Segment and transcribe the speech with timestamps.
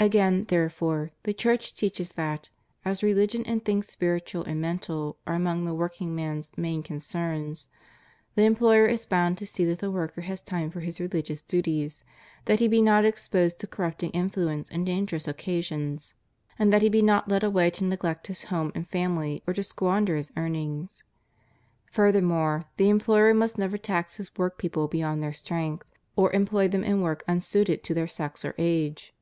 [0.00, 2.48] Again, therefore, the Church teaches that,
[2.82, 7.68] as Religion and things spiritual and mental are among the workingman's main concerns,
[8.36, 12.04] the employer is bound to see that the worker has time for his rehgious duties;
[12.46, 16.14] that he be not exposed to corrupting influences and dangerous occasions;
[16.58, 19.62] and that he be not led away to neglect his home and family, or to
[19.62, 21.04] squander his earnings.
[21.92, 25.86] Furthermore, the employer must never tax his work people beyond their strength,
[26.16, 29.12] or employ them in work unsuited to their sex or age.